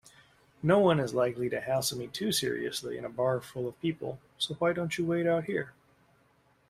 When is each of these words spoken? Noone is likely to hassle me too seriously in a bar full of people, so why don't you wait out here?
Noone 0.63 0.99
is 0.99 1.13
likely 1.13 1.47
to 1.49 1.61
hassle 1.61 1.95
me 1.99 2.07
too 2.07 2.31
seriously 2.31 2.97
in 2.97 3.05
a 3.05 3.09
bar 3.09 3.39
full 3.39 3.67
of 3.67 3.79
people, 3.81 4.19
so 4.39 4.55
why 4.55 4.73
don't 4.73 4.97
you 4.97 5.05
wait 5.05 5.27
out 5.27 5.43
here? 5.43 5.73